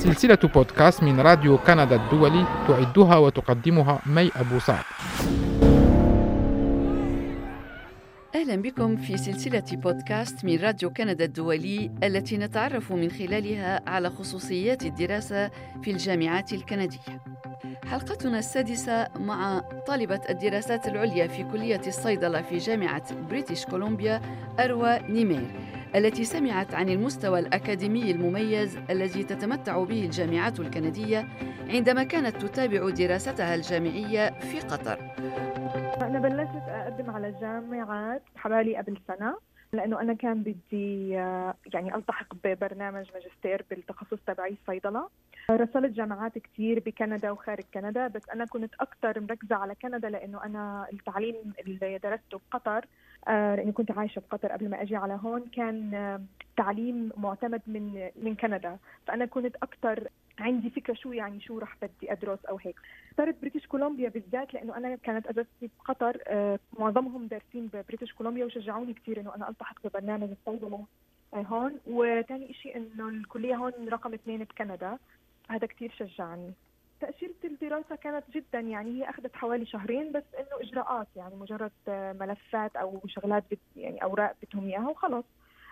سلسلة 0.00 0.38
بودكاست 0.54 1.02
من 1.02 1.20
راديو 1.20 1.58
كندا 1.58 1.96
الدولي 1.96 2.46
تعدها 2.68 3.16
وتقدمها 3.16 4.00
مي 4.06 4.30
أبو 4.36 4.58
سعد 4.58 4.84
أهلا 8.34 8.56
بكم 8.56 8.96
في 8.96 9.16
سلسلة 9.16 9.62
بودكاست 9.72 10.44
من 10.44 10.58
راديو 10.58 10.90
كندا 10.90 11.24
الدولي 11.24 11.90
التي 12.02 12.36
نتعرف 12.38 12.92
من 12.92 13.10
خلالها 13.10 13.80
على 13.86 14.10
خصوصيات 14.10 14.82
الدراسة 14.82 15.50
في 15.82 15.90
الجامعات 15.90 16.52
الكندية. 16.52 16.98
حلقتنا 17.90 18.38
السادسة 18.38 19.08
مع 19.18 19.62
طالبة 19.86 20.20
الدراسات 20.30 20.86
العليا 20.88 21.26
في 21.26 21.44
كلية 21.44 21.80
الصيدلة 21.86 22.42
في 22.42 22.58
جامعة 22.58 23.02
بريتش 23.28 23.64
كولومبيا 23.64 24.20
أروى 24.60 24.98
نيمير 25.08 25.50
التي 25.94 26.24
سمعت 26.24 26.74
عن 26.74 26.88
المستوى 26.88 27.38
الأكاديمي 27.38 28.10
المميز 28.10 28.78
الذي 28.90 29.24
تتمتع 29.24 29.84
به 29.84 30.04
الجامعات 30.04 30.60
الكندية 30.60 31.28
عندما 31.68 32.02
كانت 32.02 32.36
تتابع 32.36 32.90
دراستها 32.90 33.54
الجامعية 33.54 34.30
في 34.40 34.60
قطر. 34.60 34.98
أنا 36.02 36.18
بلشت 36.18 36.68
أقدم 36.68 37.10
على 37.10 37.28
الجامعات 37.28 38.22
حوالي 38.36 38.76
قبل 38.76 38.98
سنة 39.08 39.36
لأنه 39.72 40.00
أنا 40.00 40.14
كان 40.14 40.42
بدي 40.42 41.10
يعني 41.74 41.94
ألتحق 41.94 42.34
ببرنامج 42.44 43.06
ماجستير 43.14 43.64
بالتخصص 43.70 44.18
تبعي 44.26 44.56
الصيدلة 44.62 45.08
رسلت 45.50 45.92
جامعات 45.92 46.38
كثير 46.38 46.82
بكندا 46.86 47.30
وخارج 47.30 47.64
كندا 47.74 48.06
بس 48.06 48.22
أنا 48.34 48.44
كنت 48.44 48.74
أكثر 48.80 49.20
مركزة 49.20 49.56
على 49.56 49.74
كندا 49.74 50.08
لأنه 50.08 50.44
أنا 50.44 50.86
التعليم 50.92 51.34
اللي 51.66 51.98
درسته 51.98 52.40
بقطر 52.50 52.84
لأني 53.28 53.72
كنت 53.72 53.90
عايشة 53.90 54.20
بقطر 54.20 54.52
قبل 54.52 54.68
ما 54.70 54.82
أجي 54.82 54.96
على 54.96 55.18
هون 55.22 55.44
كان 55.52 56.26
تعليم 56.56 57.12
معتمد 57.16 57.62
من 57.66 58.10
من 58.22 58.34
كندا. 58.34 58.78
فأنا 59.06 59.26
كنت 59.26 59.56
أكثر 59.56 60.08
عندي 60.38 60.70
فكرة 60.70 60.94
شو 60.94 61.12
يعني 61.12 61.40
شو 61.40 61.58
رح 61.58 61.76
بدي 61.82 62.12
أدرس 62.12 62.44
أو 62.44 62.58
هيك. 62.62 62.76
اخترت 63.10 63.40
بريتش 63.40 63.66
كولومبيا 63.66 64.08
بالذات 64.08 64.54
لأنه 64.54 64.76
أنا 64.76 64.96
كانت 64.96 65.26
أجازتي 65.26 65.70
بقطر 65.78 66.18
آه 66.26 66.58
معظمهم 66.78 67.26
دارسين 67.26 67.66
ببريتش 67.66 68.12
كولومبيا 68.12 68.44
وشجعوني 68.44 68.94
كثير 68.94 69.20
إنه 69.20 69.34
أنا 69.34 69.48
ألتحق 69.48 69.76
ببرنامج 69.84 70.28
الصيدله 70.30 70.84
آه 71.34 71.42
هون. 71.42 71.80
وثاني 71.86 72.54
شيء 72.54 72.76
إنه 72.76 73.08
الكلية 73.08 73.54
هون 73.56 73.72
رقم 73.88 74.14
اثنين 74.14 74.44
بكندا. 74.44 74.98
هذا 75.48 75.66
كثير 75.66 75.92
شجعني. 75.98 76.52
تأشيرة 77.00 77.34
الدراسة 77.44 77.96
كانت 77.96 78.24
جدا 78.30 78.60
يعني 78.60 78.90
هي 78.90 79.10
أخذت 79.10 79.36
حوالي 79.36 79.66
شهرين 79.66 80.12
بس 80.12 80.24
إنه 80.38 80.68
إجراءات 80.68 81.06
يعني 81.16 81.34
مجرد 81.34 81.72
ملفات 82.20 82.76
أو 82.76 83.00
شغلات 83.06 83.44
بت 83.50 83.58
يعني 83.76 84.02
أوراق 84.02 84.36
بدهم 84.42 84.66
إياها 84.66 84.88
وخلص 84.88 85.24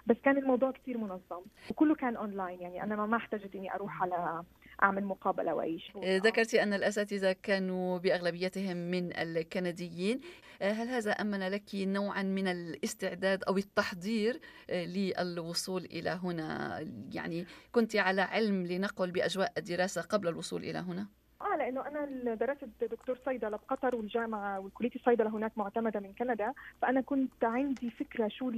بس 0.06 0.16
كان 0.24 0.36
الموضوع 0.36 0.70
كثير 0.70 0.98
منظم 0.98 1.42
وكله 1.70 1.94
كان 1.94 2.16
اونلاين 2.16 2.60
يعني 2.60 2.82
أنا 2.82 3.06
ما 3.06 3.16
احتجت 3.16 3.54
إني 3.54 3.74
أروح 3.74 4.02
على 4.02 4.44
أعمل 4.82 5.04
مقابلة 5.04 5.62
اي 5.62 5.78
شيء 5.78 6.20
ذكرتي 6.20 6.62
أن 6.62 6.72
الأساتذة 6.72 7.36
كانوا 7.42 7.98
بأغلبيتهم 7.98 8.76
من 8.76 9.16
الكنديين. 9.16 10.20
هل 10.62 10.88
هذا 10.88 11.10
أمن 11.10 11.48
لك 11.48 11.74
نوعا 11.74 12.22
من 12.22 12.48
الاستعداد 12.48 13.44
أو 13.44 13.56
التحضير 13.56 14.40
للوصول 14.70 15.84
إلى 15.84 16.10
هنا؟ 16.10 16.78
يعني 17.12 17.46
كنت 17.72 17.96
على 17.96 18.22
علم 18.22 18.66
لنقل 18.66 19.10
بأجواء 19.10 19.52
الدراسة 19.58 20.02
قبل 20.02 20.28
الوصول 20.28 20.64
إلى 20.64 20.78
هنا؟ 20.78 21.06
آه 21.40 21.56
لأنه 21.56 21.86
أنا 21.86 22.34
درست 22.34 22.64
دكتور 22.80 23.18
صيدلة 23.24 23.56
بقطر 23.56 23.96
والجامعة 23.96 24.60
وكلية 24.60 24.90
الصيدلة 24.96 25.30
هناك 25.30 25.52
معتمدة 25.56 26.00
من 26.00 26.12
كندا. 26.12 26.52
فأنا 26.82 27.00
كنت 27.00 27.44
عندي 27.44 27.90
فكرة 27.90 28.28
شو 28.28 28.52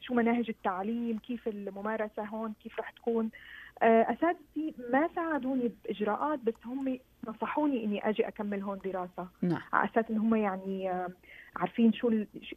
شو 0.00 0.14
مناهج 0.14 0.44
التعليم 0.48 1.18
كيف 1.18 1.48
الممارسة 1.48 2.24
هون 2.24 2.54
كيف 2.62 2.78
رح 2.78 2.90
تكون. 2.90 3.30
أساتذتي 3.82 4.74
ما 4.92 5.08
ساعدوني 5.14 5.72
بإجراءات 5.84 6.38
بس 6.38 6.54
هم 6.66 6.98
نصحوني 7.28 7.84
إني 7.84 8.08
أجي 8.08 8.28
أكمل 8.28 8.62
هون 8.62 8.78
دراسة. 8.84 9.28
نعم. 9.42 9.60
على 9.72 9.90
أساس 9.90 10.04
إن 10.10 10.18
هم 10.18 10.34
يعني 10.34 11.06
عارفين 11.56 11.92
شو 11.92 12.08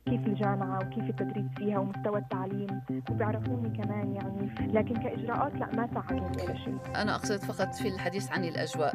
كيف 0.05 0.27
الجامعة 0.27 0.87
وكيف 0.87 1.09
التدريس 1.09 1.45
فيها 1.57 1.79
ومستوى 1.79 2.19
التعليم 2.19 2.81
وبيعرفوني 3.11 3.77
كمان 3.77 4.15
يعني. 4.15 4.73
لكن 4.73 4.95
كإجراءات 4.95 5.55
لا 5.55 5.75
ما 5.75 5.89
ساعدوني 5.93 6.43
ولا 6.43 6.57
شيء. 6.57 6.77
أنا 6.95 7.15
أقصد 7.15 7.37
فقط 7.37 7.73
في 7.73 7.87
الحديث 7.87 8.31
عن 8.31 8.43
الأجواء. 8.43 8.93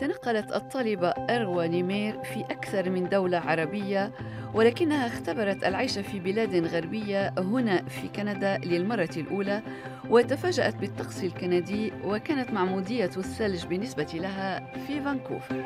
تنقلت 0.00 0.52
الطالبة 0.52 1.08
أروى 1.08 1.68
نيمير 1.68 2.22
في 2.22 2.40
أكثر 2.40 2.90
من 2.90 3.08
دولة 3.08 3.38
عربية 3.38 4.12
ولكنها 4.54 5.06
اختبرت 5.06 5.64
العيش 5.64 5.98
في 5.98 6.20
بلاد 6.20 6.66
غربية 6.66 7.34
هنا 7.38 7.82
في 7.84 8.08
كندا 8.08 8.58
للمرة 8.58 9.10
الأولى 9.16 9.62
وتفاجأت 10.10 10.76
بالطقس 10.76 11.24
الكندي 11.24 11.92
وكانت 12.04 12.50
معمودية 12.50 13.04
الثلج 13.16 13.66
بالنسبة 13.66 14.06
لها 14.14 14.74
في 14.86 15.00
فانكوفر. 15.00 15.56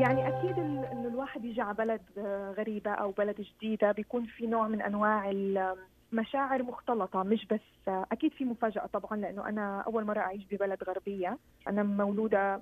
يعني 0.00 0.28
أكيد 0.28 0.58
إنه 0.58 1.08
الواحد 1.08 1.44
يجي 1.44 1.60
على 1.60 1.74
بلد 1.74 2.00
غريبة 2.58 2.90
أو 2.90 3.10
بلد 3.10 3.40
جديدة 3.40 3.92
بيكون 3.92 4.24
في 4.24 4.46
نوع 4.46 4.68
من 4.68 4.82
أنواع 4.82 5.32
مشاعر 6.12 6.62
مختلطة 6.62 7.22
مش 7.22 7.46
بس 7.46 7.60
أكيد 7.88 8.32
في 8.32 8.44
مفاجأة 8.44 8.86
طبعا 8.92 9.16
لأنه 9.16 9.48
أنا 9.48 9.80
أول 9.86 10.04
مرة 10.04 10.20
أعيش 10.20 10.42
ببلد 10.50 10.84
غربية. 10.84 11.38
أنا 11.68 11.82
مولودة 11.82 12.60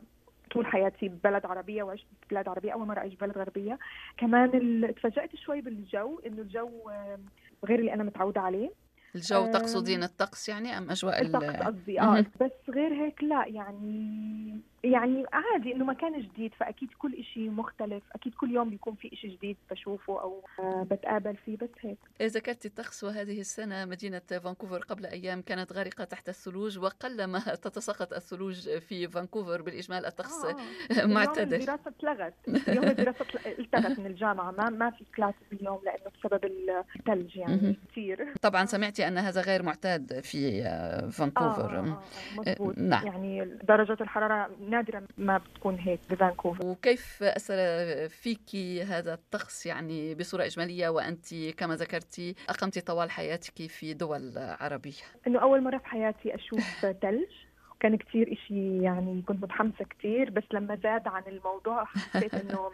طول 0.54 0.66
حياتي 0.66 1.09
ببلد 1.09 1.47
عربية 1.47 1.82
وعشت 1.82 2.06
ببلاد 2.26 2.48
عربية 2.48 2.72
أول 2.72 2.87
مرة 2.87 2.98
أعيش 2.98 3.15
ببلد 3.15 3.38
غربية. 3.38 3.78
كمان 4.16 4.50
تفاجأت 4.97 5.37
شوي 5.37 5.60
بالجو 5.60 6.20
إنه 6.26 6.42
الجو 6.42 6.70
غير 7.65 7.78
اللي 7.78 7.94
أنا 7.94 8.03
متعودة 8.03 8.41
عليه. 8.41 8.70
الجو 9.15 9.53
تقصدين 9.53 10.03
الطقس 10.03 10.49
يعني 10.49 10.79
أم 10.79 10.91
أجواء 10.91 11.23
الطقس 11.23 11.57
قصدي 11.57 12.01
آه 12.01 12.25
بس 12.41 12.51
غير 12.69 12.93
هيك 12.93 13.25
لا 13.25 13.47
يعني 13.47 14.61
يعني 14.85 15.25
عادي 15.33 15.73
إنه 15.73 15.85
مكان 15.85 16.21
جديد 16.21 16.55
فأكيد 16.55 16.89
كل 16.99 17.25
شيء 17.25 17.51
مختلف 17.51 18.03
أكيد 18.15 18.35
كل 18.35 18.51
يوم 18.51 18.71
بيكون 18.71 18.95
في 18.95 19.11
شيء 19.17 19.31
جديد 19.31 19.57
بشوفه 19.71 20.21
أو 20.21 20.43
بتقابل 20.83 21.37
فيه 21.37 21.57
بس 21.57 21.69
هيك. 21.81 21.99
ذكرت 22.23 22.67
الطقس 22.67 23.05
وهذه 23.05 23.41
السنة 23.41 23.85
مدينة 23.85 24.19
فانكوفر 24.19 24.79
قبل 24.79 25.07
أيام 25.07 25.43
كانت 25.43 25.73
غارقة 25.73 26.05
تحت 26.05 26.29
الثلوج 26.29 26.79
وقلما 26.79 27.39
تتساقط 27.65 28.13
الثلوج 28.13 28.79
في 28.79 29.09
فانكوفر 29.09 29.63
بالإجمال 29.63 30.07
الطقس 30.07 30.45
آه. 30.45 31.07
معتدل. 31.15 31.55
الدراسة 31.55 31.89
اتلغت. 31.89 32.35
يوم 32.69 32.85
الدراسة 32.85 33.25
التغت 33.59 33.99
من 33.99 34.07
الجامعة 34.07 34.51
ما 34.51 34.71
ما 34.71 34.91
في 34.91 35.05
class 35.17 35.34
اليوم 35.53 35.81
لأنه 35.85 36.11
بسبب 36.19 36.45
الثلج 36.45 37.37
يعني 37.37 37.77
كثير 37.91 38.35
طبعا 38.43 38.65
سمعتي 38.65 39.03
ان 39.09 39.19
هذا 39.19 39.41
غير 39.41 39.62
معتاد 39.62 40.20
في 40.20 40.62
فانكوفر. 41.12 41.78
آه 41.78 41.78
آه 41.78 42.03
مضبوط. 42.37 42.78
نعم. 42.78 43.06
يعني 43.06 43.44
درجه 43.44 43.97
الحرارة 44.00 44.50
نادرا 44.69 45.06
ما 45.19 45.38
بتكون 45.38 45.75
هيك 45.75 46.00
بفانكوفر. 46.10 46.66
وكيف 46.66 47.22
أثر 47.22 47.56
فيك 48.09 48.56
هذا 48.88 49.15
الطقس 49.15 49.66
يعني 49.66 50.15
بصورة 50.15 50.44
إجمالية 50.44 50.88
وأنت 50.88 51.34
كما 51.56 51.75
ذكرتي 51.76 52.34
اقمت 52.48 52.78
طوال 52.78 53.10
حياتك 53.10 53.66
في 53.66 53.94
دول 53.94 54.32
عربية؟ 54.37 54.92
إنه 55.26 55.38
أول 55.42 55.62
مرة 55.62 55.78
في 55.78 55.86
حياتي 55.86 56.34
أشوف 56.34 56.86
ثلج. 57.03 57.28
كان 57.81 57.97
كتير 57.97 58.33
إشي 58.33 58.83
يعني 58.83 59.23
كنت 59.23 59.43
متحمسة 59.43 59.85
كتير 59.85 60.31
بس 60.31 60.45
لما 60.53 60.77
زاد 60.83 61.09
عن 61.09 61.23
الموضوع 61.29 61.85
حسيت 61.85 62.35
إنه 62.41 62.71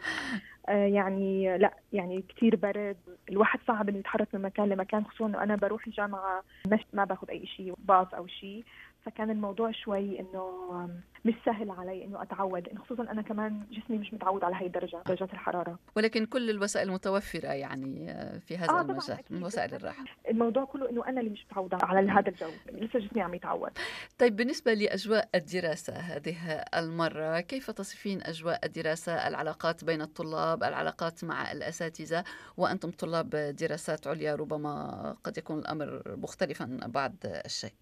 آه 0.69 0.85
يعني 0.85 1.57
لا 1.57 1.73
يعني 1.93 2.21
كتير 2.21 2.55
برد. 2.55 2.97
الواحد 3.29 3.59
صعب 3.67 3.89
إنه 3.89 3.97
يتحرك 3.97 4.27
من 4.35 4.41
مكان 4.41 4.69
لمكان 4.69 5.05
خصوصا 5.05 5.25
إنه 5.25 5.43
أنا 5.43 5.55
بروح 5.55 5.87
الجامعة 5.87 6.43
مش 6.67 6.79
ما 6.93 7.03
باخذ 7.05 7.29
أي 7.29 7.45
شيء 7.45 7.73
باص 7.77 8.13
أو 8.13 8.27
شيء 8.27 8.63
فكان 9.05 9.29
الموضوع 9.29 9.71
شوي 9.71 10.19
إنه 10.19 10.89
مش 11.25 11.33
سهل 11.45 11.69
علي 11.69 12.05
إنه 12.05 12.21
أتعود 12.21 12.67
لأنه 12.67 12.81
خصوصا 12.81 13.03
أنا 13.03 13.21
كمان 13.21 13.65
جسمي 13.71 13.97
مش 13.97 14.13
متعود 14.13 14.43
على 14.43 14.55
هي 14.55 14.65
الدرجة 14.65 15.01
درجات 15.07 15.33
الحرارة. 15.33 15.79
ولكن 15.95 16.25
كل 16.25 16.49
الوسائل 16.49 16.91
متوفرة 16.91 17.47
يعني 17.47 18.13
في 18.39 18.57
هذا 18.57 18.69
آه 18.69 18.81
المجال 18.81 19.19
من 19.29 19.43
وسائل 19.43 19.73
الراحة. 19.73 20.03
الموضوع 20.29 20.65
كله 20.65 20.89
إنه 20.89 21.07
أنا 21.07 21.19
اللي 21.19 21.31
مش 21.31 21.45
متعودة 21.45 21.77
على 21.83 22.11
هذا 22.11 22.29
الجو 22.29 22.49
لسه 22.71 22.99
جسمي 22.99 23.21
عم 23.21 23.33
يتعود. 23.33 23.71
طيب 24.19 24.35
بالنسبة 24.35 24.73
لأجواء 24.73 25.29
الدراسة 25.35 25.93
هذه 25.93 26.63
المرة 26.75 27.39
كيف 27.39 27.71
تصفين 27.71 28.21
أجواء 28.23 28.65
الدراسة؟ 28.65 29.27
العلاقات 29.27 29.83
بين 29.83 30.01
الطلاب 30.01 30.63
العلاقات 30.63 31.23
مع 31.23 31.51
الأساتذة؟ 31.51 32.23
وأنتم 32.57 32.91
طلاب 32.91 33.29
دراسات 33.29 34.07
عليا 34.07 34.35
ربما 34.35 35.15
قد 35.23 35.37
يكون 35.37 35.59
الأمر 35.59 36.01
مختلفا 36.07 36.79
بعض 36.85 37.15
الشيء. 37.25 37.73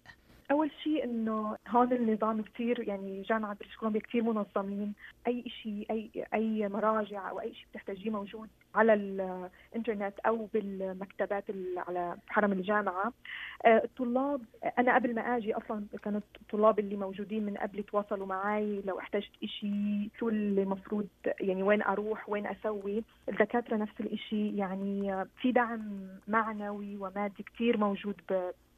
أول 0.50 0.70
شيء 0.84 1.04
إنه 1.04 1.56
هون 1.68 1.92
النظام 1.92 2.42
كثير 2.42 2.88
يعني 2.88 3.22
جامعة 3.22 3.54
بريتش 3.54 3.76
كولومبيا 3.76 4.00
كثير 4.00 4.22
منظمين. 4.22 4.94
أي 5.26 5.44
شيء 5.62 5.86
أي 5.90 6.10
أي 6.34 6.68
مراجع 6.68 7.30
أو 7.30 7.40
أي 7.40 7.54
شيء 7.54 7.66
بتحتاجيه 7.70 8.10
موجود. 8.10 8.48
على 8.74 8.94
الإنترنت 8.94 10.18
أو 10.26 10.48
بالمكتبات 10.54 11.44
على 11.76 12.16
حرم 12.28 12.52
الجامعة. 12.52 13.12
آه، 13.64 13.82
الطلاب 13.84 14.40
أنا 14.78 14.94
قبل 14.94 15.14
ما 15.14 15.36
آجي 15.36 15.54
أصلا 15.54 15.84
كانت 16.02 16.24
الطلاب 16.40 16.78
اللي 16.78 16.96
موجودين 16.96 17.46
من 17.46 17.56
قبل 17.56 17.82
تواصلوا 17.82 18.26
معي 18.26 18.82
لو 18.84 18.98
احتجت 18.98 19.30
شيء 19.44 20.08
شو 20.18 20.28
اللي 20.28 20.62
المفروض 20.62 21.08
يعني 21.40 21.62
وين 21.62 21.82
أروح 21.82 22.28
وين 22.28 22.46
أسوي. 22.46 23.04
الدكاترة 23.28 23.76
نفس 23.76 24.00
الشيء 24.00 24.54
يعني 24.54 25.24
في 25.36 25.52
دعم 25.52 26.08
معنوي 26.28 26.96
ومادي 26.96 27.42
كثير 27.42 27.76
موجود 27.76 28.20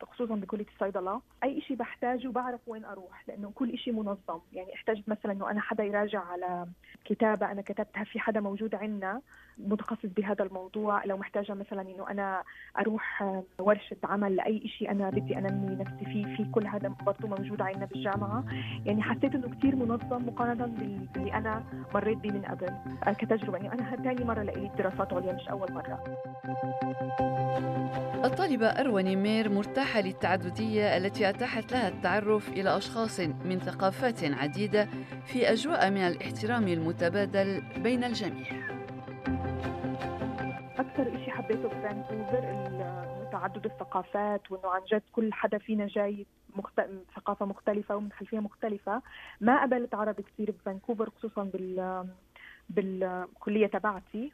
خصوصا 0.03 0.35
بكلية 0.35 0.67
الصيدلة. 0.75 1.21
أي 1.45 1.61
شيء 1.61 1.77
بحتاجه 1.77 2.29
بعرف 2.29 2.61
وين 2.67 2.85
أروح 2.85 3.29
لأنه 3.29 3.53
كل 3.55 3.79
شيء 3.79 3.93
منظم. 3.93 4.41
يعني 4.53 4.75
احتجت 4.75 5.09
مثلا 5.09 5.33
إنه 5.33 5.51
أنا 5.51 5.61
حدا 5.61 5.85
يراجع 5.85 6.21
على 6.21 6.67
كتابة 7.05 7.53
أنا 7.53 7.63
كتبتها 7.63 8.05
في 8.05 8.21
حدا 8.21 8.41
موجود 8.41 8.75
عندنا 8.75 9.21
متخصص 9.83 10.09
بهذا 10.17 10.45
الموضوع 10.45 11.05
لو 11.05 11.17
محتاجة 11.17 11.55
مثلا 11.55 11.83
إنه 11.83 12.11
أنا 12.11 12.43
أروح 12.79 13.25
ورشة 13.59 13.97
عمل 14.05 14.37
لأي 14.37 14.69
شيء 14.79 14.91
أنا 14.91 15.11
بدي 15.11 15.39
أنمي 15.39 15.77
نفسي 15.77 16.05
فيه 16.05 16.37
في 16.37 16.45
كل 16.53 16.67
هذا 16.67 16.89
برضه 16.89 17.29
موجود 17.29 17.61
عندنا 17.61 17.85
بالجامعة. 17.85 18.45
يعني 18.87 19.03
حسيت 19.03 19.35
إنه 19.35 19.49
كثير 19.59 19.77
منظم 19.77 20.27
مقارنه 20.27 20.67
باللي 20.67 21.35
أنا 21.35 21.65
مريت 21.95 22.19
به 22.19 22.31
من 22.31 22.43
قبل 22.43 22.69
كتجربة. 23.19 23.59
يعني 23.59 23.73
أنا 23.73 23.97
ثاني 23.97 24.25
مرة 24.25 24.43
لي 24.43 24.71
دراسات 24.79 25.13
عليا 25.13 25.33
مش 25.33 25.49
أول 25.49 25.73
مرة. 25.73 26.05
الطالبة 28.25 28.67
أروى 28.67 29.03
نمير 29.03 29.49
مرتاحة 29.49 30.01
للتعددية 30.01 30.97
التي 30.97 31.29
أتاحت 31.29 31.73
لها 31.73 31.89
التعرف 31.89 32.49
إلى 32.49 32.77
أشخاص 32.77 33.21
من 33.21 33.59
ثقافات 33.59 34.25
عديدة 34.25 34.89
في 35.27 35.53
أجواء 35.53 35.91
من 35.91 36.01
الاحترام 36.01 36.69
المتبادل 36.69 37.63
بين 37.83 38.05
الجميع. 38.05 38.82
أكثر 40.83 41.19
شيء 41.25 41.31
حبيته 41.31 41.69
بفانكوفر 41.69 42.43
تعدد 43.33 43.65
الثقافات 43.65 44.53
وإنه 44.53 44.71
عن 44.71 44.81
جد 44.93 45.03
كل 45.13 45.33
حدا 45.33 45.59
فينا 45.59 45.87
جاي 45.87 46.27
مخت... 46.57 46.81
ثقافة 47.17 47.47
مختلفة 47.47 47.97
ومن 47.97 48.13
خلفية 48.13 48.39
مختلفة. 48.39 49.03
ما 49.41 49.59
قابلت 49.59 49.95
عرب 49.95 50.21
كثير 50.21 50.51
بفانكوفر 50.51 51.11
خصوصا 51.11 51.45
بال 51.45 52.07
بالكلية 52.71 53.67
تبعتي. 53.67 54.33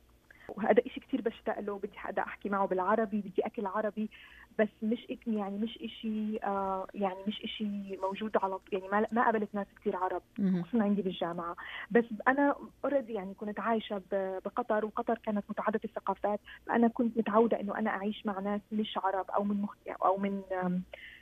وهذا 0.48 0.82
إشي 0.86 1.00
كتير 1.00 1.20
بشتاق 1.20 1.60
له 1.60 1.78
بدي 1.78 1.98
حدا 1.98 2.22
أحكي 2.22 2.48
معه 2.48 2.66
بالعربي 2.66 3.20
بدي 3.20 3.46
أكل 3.46 3.66
عربي. 3.66 4.10
بس 4.58 4.68
مش 4.82 5.06
يعني 5.26 5.58
مش 5.58 5.78
إشي 5.82 6.38
آه 6.44 6.86
يعني 6.94 7.18
مش 7.26 7.40
إشي 7.44 7.96
موجود 8.02 8.36
على 8.42 8.58
يعني 8.72 8.88
ما 8.88 9.06
ما 9.12 9.24
قابلت 9.24 9.54
ناس 9.54 9.66
كثير 9.80 9.96
عرب 9.96 10.22
خصوصا 10.38 10.82
عندي 10.84 11.02
بالجامعة. 11.02 11.56
بس 11.90 12.04
أنا 12.28 12.54
اوريدي 12.84 13.12
يعني 13.12 13.34
كنت 13.34 13.60
عايشة 13.60 14.02
بقطر 14.12 14.84
وقطر 14.84 15.18
كانت 15.18 15.44
متعددة 15.50 15.80
الثقافات 15.84 16.40
فأنا 16.66 16.88
كنت 16.88 17.18
متعودة 17.18 17.60
إنه 17.60 17.78
أنا 17.78 17.90
أعيش 17.90 18.26
مع 18.26 18.40
ناس 18.40 18.60
مش 18.72 18.98
عرب 19.04 19.30
أو 19.30 19.44
من 19.44 19.62
مخ... 19.62 19.74
أو 20.04 20.16
من 20.16 20.42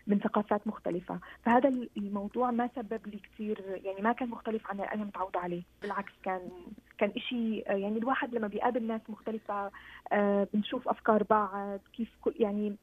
من 0.07 0.19
ثقافات 0.19 0.67
مختلفة. 0.67 1.19
فهذا 1.43 1.69
الموضوع 1.97 2.51
ما 2.51 2.71
سبب 2.77 3.07
لي 3.07 3.19
كثير 3.19 3.81
يعني 3.85 4.01
ما 4.03 4.13
كان 4.13 4.29
مختلف 4.29 4.67
عن 4.67 4.77
اللي 4.77 4.93
أنا 4.93 5.05
متعودة 5.05 5.41
عليه. 5.41 5.63
بالعكس 5.83 6.13
كان 6.23 6.51
كان 6.99 7.13
إشي 7.17 7.59
يعني 7.59 7.99
الواحد 7.99 8.35
لما 8.35 8.49
بيقابل 8.49 8.83
ناس 8.83 9.01
مختلفة 9.09 9.71
آه، 10.13 10.49
بنشوف 10.55 10.89
أفكار 10.89 11.23
بعض 11.23 11.81
كيف 11.97 12.09
يعني 12.41 12.77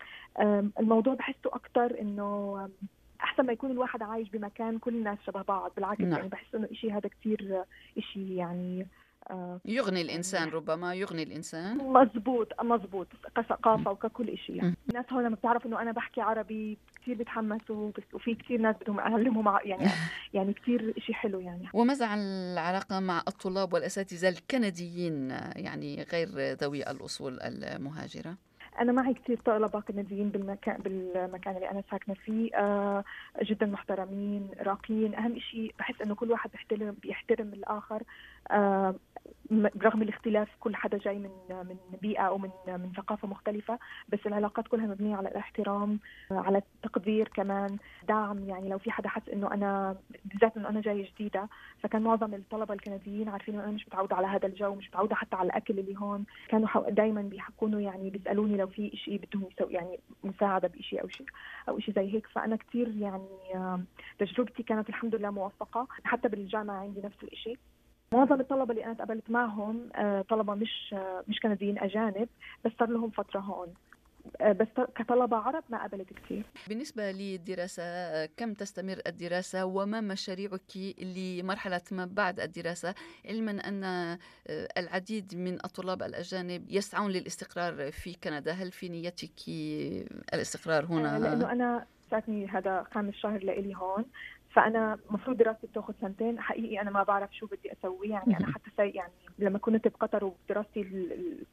الموضوع 0.80 1.13
بحسه 1.13 1.50
أكثر 1.54 2.00
إنه 2.01 2.60
أحسن 3.24 3.45
ما 3.45 3.54
يكون 3.54 3.71
الواحد 3.71 4.04
عايش 4.04 4.30
بمكان 4.30 4.77
كل 4.80 4.95
الناس 4.95 5.18
شبه 5.27 5.42
بعض 5.42 5.71
بالعكس 5.75 6.01
نعم. 6.01 6.12
يعني 6.12 6.27
بحس 6.27 6.56
إنه 6.56 6.68
شيء 6.71 6.98
هذا 6.98 7.10
كثير 7.10 7.63
شيء 8.00 8.31
يعني 8.31 8.81
آه، 8.81 9.02
يغني 9.66 10.02
الإنسان 10.02 10.50
ربما 10.50 10.94
يغني 10.94 11.24
الإنسان. 11.24 11.78
مزبوط 11.78 12.62
مزبوط 12.62 13.08
كثقافه 13.36 13.92
وككل 13.92 14.38
شيء 14.38 14.56
يعني. 14.56 14.75
الناس 14.90 15.06
هون 15.14 15.24
لما 15.24 15.36
بتعرف 15.36 15.66
إنه 15.66 15.81
أنا 15.81 15.92
بحكي 15.92 16.22
عربي 16.22 16.78
كثير 17.02 17.16
بيتحمسوا 17.16 17.92
وفي 18.14 18.36
كثير 18.36 18.62
ناس 18.62 18.75
بدهم 18.81 19.00
اعلمهم 19.00 19.60
يعني 19.64 19.90
يعني 20.34 20.54
كثير 20.54 20.94
شيء 21.00 21.16
حلو 21.16 21.40
يعني. 21.40 21.70
وماذا 21.74 22.06
عن 22.06 22.20
العلاقة 22.20 23.00
مع 23.00 23.24
الطلاب 23.28 23.74
والأساتذة 23.74 24.30
الكنديين 24.30 25.30
يعني 25.56 26.04
غير 26.14 26.28
ذوي 26.62 26.92
الأصول 26.92 27.40
المهاجرة؟ 27.42 28.38
أنا 28.80 28.92
معي 28.92 29.14
كثير 29.14 29.40
طلبة 29.46 29.80
كنديين 29.80 30.30
بالمكان 30.30 30.78
بالمكان 30.78 31.56
اللي 31.56 31.72
أنا 31.72 31.84
ساكنة 31.92 32.16
فيه 32.16 32.56
آه 32.56 33.04
جدا 33.44 33.66
محترمين 33.66 34.50
راقيين. 34.60 35.16
أهم 35.16 35.40
شيء 35.40 35.74
بحس 35.80 36.02
إنه 36.02 36.16
كل 36.16 36.31
واحد 36.31 36.52
بيحترم 36.52 36.96
بيحترم 37.02 37.54
الآخر 37.54 38.04
آه 38.52 38.96
برغم 39.52 40.02
الاختلاف 40.02 40.50
كل 40.60 40.75
حدا 40.75 40.98
جاي 40.98 41.20
من 41.20 41.30
من 41.50 41.78
بيئة 42.02 42.22
أو 42.22 42.38
من 42.38 42.50
من 42.68 42.92
ثقافة 42.98 43.28
مختلفة 43.28 43.80
بس 44.10 44.20
العلاقات 44.25 44.68
كلها 44.68 44.86
مبنية 44.86 45.16
على 45.16 45.30
الاحترام 45.30 46.00
على 46.31 46.58
التقدير 46.58 47.28
كمان 47.28 47.78
دعم. 48.08 48.50
يعني 48.50 48.70
لو 48.70 48.78
في 48.78 48.92
حدا 48.92 49.10
حس 49.10 49.30
إنه 49.34 49.54
أنا 49.54 49.96
بالذات 50.25 50.58
إنه 50.58 50.70
أنا 50.70 50.81
جاي 50.81 51.04
جديدة 51.04 51.50
فكان 51.80 52.02
معظم 52.02 52.34
الطلبة 52.34 52.74
الكنديين 52.74 53.30
عارفين 53.30 53.56
إنه 53.56 53.64
أنا 53.64 53.72
مش 53.72 53.88
متعودة 53.88 54.16
على 54.16 54.28
هذا 54.28 54.48
الجو 54.48 54.75
مش 54.75 54.88
متعودة 54.88 55.16
حتى 55.16 55.36
على 55.36 55.48
الأكل 55.48 55.80
اللي 55.80 55.96
هون. 55.98 56.25
كانوا 56.48 56.90
دائما 56.90 57.22
بيحكونوا 57.22 57.80
يعني 57.80 58.10
بيسألوني 58.10 58.58
لو 58.58 58.68
في 58.68 58.98
شيء 58.98 59.18
بدهم 59.18 59.48
يسوي 59.52 59.74
يعني 59.74 60.00
مساعدة 60.24 60.68
بشيء 60.68 61.02
أو 61.02 61.08
شيء 61.08 61.28
أو 61.70 61.80
شيء 61.80 61.96
زي 61.96 62.14
هيك. 62.14 62.28
فأنا 62.28 62.56
كثير 62.56 62.96
يعني 63.00 63.28
تجربتي 64.20 64.64
كانت 64.64 64.90
الحمد 64.90 65.16
لله 65.16 65.30
موفقة. 65.30 65.88
حتى 66.04 66.28
بالجامعة 66.28 66.75
عندي 66.75 67.02
نفس 67.02 67.24
الشيء 67.24 67.58
معظم 68.13 68.39
الطلبة 68.39 68.71
اللي 68.71 68.86
أنا 68.86 68.94
تقابلت 68.94 69.30
معهم 69.30 69.89
آه، 69.95 70.21
طلبة 70.30 70.54
مش 70.54 70.94
آه، 70.94 71.24
مش 71.27 71.39
كنديين 71.39 71.80
أجانب 71.80 72.30
بس 72.65 72.71
صار 72.80 72.89
لهم 72.89 73.10
فترة 73.10 73.39
هون. 73.39 73.74
آه، 74.42 74.51
بس 74.51 74.68
كطلبة 74.95 75.38
عرب 75.38 75.63
ما 75.69 75.77
قابلت 75.77 76.13
كثير 76.13 76.44
بالنسبة 76.68 77.12
للدراسة 77.12 78.25
كم 78.25 78.54
تستمر 78.54 79.01
الدراسة؟ 79.07 79.65
وما 79.65 80.01
مشاريعك 80.01 80.77
لمرحلة 81.00 81.81
ما 81.92 82.06
بعد 82.06 82.39
الدراسة؟ 82.39 82.95
علما 83.25 83.51
أن 83.51 84.18
العديد 84.77 85.36
من 85.36 85.54
الطلاب 85.54 86.04
الأجانب 86.04 86.71
يسعون 86.71 87.12
للاستقرار 87.12 87.92
في 87.92 88.13
كندا. 88.24 88.51
هل 88.51 88.71
في 88.71 88.89
نيتك 88.89 89.50
الاستقرار 90.33 90.86
هنا؟ 90.86 91.19
لأنه 91.19 91.51
أنا 91.51 91.86
فاتني 92.12 92.48
هذا 92.48 92.86
خامس 92.92 93.13
شهر 93.13 93.44
لإلي 93.44 93.75
هون. 93.75 94.06
فأنا 94.53 95.00
المفروض 95.09 95.38
دراستي 95.38 95.67
بتاخذ 95.67 95.94
سنتين. 96.01 96.39
حقيقي 96.39 96.81
أنا 96.81 96.91
ما 96.91 97.03
بعرف 97.03 97.35
شو 97.35 97.45
بدي 97.45 97.71
أسوي 97.73 98.07
يعني 98.07 98.38
أنا 98.38 98.53
حتى 98.53 98.69
سي 98.77 98.89
يعني 98.89 99.11
لما 99.39 99.57
كنت 99.59 99.88
بقطر 99.88 100.25
ودراستي 100.25 100.81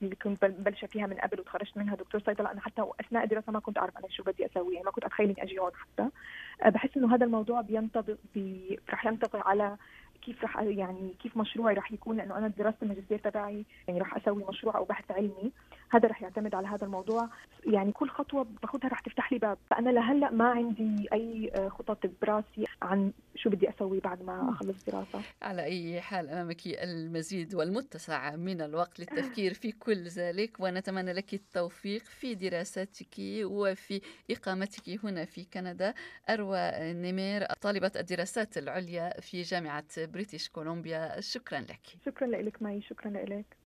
اللي 0.02 0.16
كنت 0.16 0.44
مبلشه 0.44 0.86
فيها 0.86 1.06
من 1.06 1.14
قبل 1.14 1.40
وتخرجت 1.40 1.76
منها 1.76 1.96
دكتور 1.96 2.20
صيدلة 2.20 2.52
أنا 2.52 2.60
حتى 2.60 2.84
أثناء 3.00 3.24
الدراسة 3.24 3.52
ما 3.52 3.60
كنت 3.60 3.78
أعرف 3.78 3.98
أنا 3.98 4.08
شو 4.08 4.22
بدي 4.22 4.46
أسوي 4.46 4.74
يعني 4.74 4.84
ما 4.84 4.90
كنت 4.90 5.04
أتخيل 5.04 5.30
إني 5.30 5.42
أجي 5.42 5.58
هون 5.58 5.70
حتى. 5.74 6.08
بحس 6.70 6.96
إنه 6.96 7.14
هذا 7.14 7.24
الموضوع 7.24 7.60
بينطبق 7.60 8.16
بي 8.34 8.80
رح 8.90 9.06
ينطبق 9.06 9.48
على 9.48 9.76
كيف 10.22 10.44
رح 10.44 10.60
يعني 10.60 11.14
كيف 11.22 11.36
مشروعي 11.36 11.74
رح 11.74 11.92
يكون 11.92 12.16
لأنه 12.16 12.38
أنا 12.38 12.48
دراسه 12.48 12.76
الماجستير 12.82 13.18
تبعي 13.18 13.64
يعني 13.88 14.00
رح 14.00 14.16
أسوي 14.16 14.44
مشروع 14.48 14.76
أو 14.76 14.84
بحث 14.84 15.10
علمي. 15.10 15.52
هذا 15.90 16.08
رح 16.08 16.22
يعتمد 16.22 16.54
على 16.54 16.66
هذا 16.68 16.84
الموضوع. 16.84 17.28
يعني 17.66 17.92
كل 17.92 18.08
خطوة 18.08 18.42
باخذها 18.42 18.88
رح 18.88 19.00
تفتح 19.00 19.32
لي 19.32 19.38
باب. 19.38 19.58
فأنا 19.70 19.90
لهلأ 19.90 20.30
ما 20.30 20.50
عندي 20.50 21.08
أي 21.12 21.52
خطط 21.70 22.10
براسي 22.22 22.64
عن 22.82 23.12
شو 23.36 23.50
بدي 23.50 23.70
أسوي 23.70 24.00
بعد 24.00 24.22
ما 24.22 24.50
أخلص 24.50 24.84
دراسة. 24.84 25.22
على 25.42 25.64
أي 25.64 26.00
حال 26.00 26.28
أمامك 26.28 26.66
المزيد 26.66 27.54
والمتسع 27.54 28.36
من 28.36 28.60
الوقت 28.60 29.00
للتفكير 29.00 29.54
في 29.54 29.72
كل 29.72 30.08
ذلك. 30.08 30.60
ونتمنى 30.60 31.12
لك 31.12 31.34
التوفيق 31.34 32.02
في 32.02 32.34
دراستك 32.34 33.14
وفي 33.44 34.00
إقامتك 34.30 35.04
هنا 35.04 35.24
في 35.24 35.44
كندا. 35.44 35.94
أروى 36.30 36.70
نمير 36.92 37.44
طالبة 37.44 37.92
الدراسات 37.96 38.58
العليا 38.58 39.20
في 39.20 39.42
جامعة 39.42 40.06
بريتش 40.06 40.48
كولومبيا. 40.48 41.20
شكرا 41.20 41.60
لك. 41.60 41.86
شكرا 42.06 42.26
لك 42.26 42.62
مي 42.62 42.82
شكرا 42.82 43.10
لك. 43.10 43.56